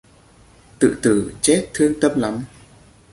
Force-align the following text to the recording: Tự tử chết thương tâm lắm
Tự 0.79 0.95
tử 1.01 1.33
chết 1.41 1.67
thương 1.73 1.99
tâm 1.99 2.19
lắm 2.19 2.43